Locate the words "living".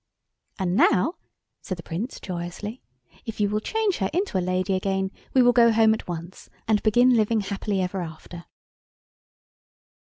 7.13-7.41